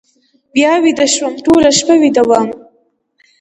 بیا 0.53 0.71
ویده 0.83 1.05
شوم، 1.13 1.33
ټوله 1.45 1.69
شپه 1.77 1.93
ویده 2.01 2.23
وم. 2.29 2.47